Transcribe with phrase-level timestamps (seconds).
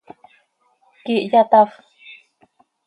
[1.03, 1.71] ¿Quíihya tafp?